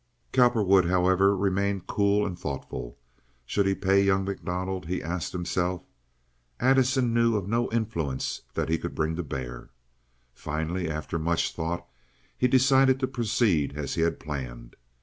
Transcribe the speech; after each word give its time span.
Cowperwood, 0.31 0.85
however, 0.85 1.37
remained 1.37 1.85
cool 1.85 2.25
and 2.25 2.39
thoughtful. 2.39 2.97
Should 3.45 3.67
he 3.67 3.75
pay 3.75 4.01
young 4.01 4.25
MacDonald? 4.25 4.87
he 4.87 4.99
asked 5.03 5.31
himself. 5.31 5.83
Addison 6.59 7.13
knew 7.13 7.35
of 7.35 7.47
no 7.47 7.69
influence 7.71 8.41
that 8.55 8.67
he 8.67 8.79
could 8.79 8.95
bring 8.95 9.15
to 9.15 9.23
bear. 9.23 9.69
Finally, 10.33 10.89
after 10.89 11.19
much 11.19 11.53
thought, 11.53 11.85
he 12.35 12.47
decided 12.47 12.99
to 12.99 13.05
proceed 13.07 13.77
as 13.77 13.93
he 13.93 14.01
had 14.01 14.19
planned. 14.19 14.75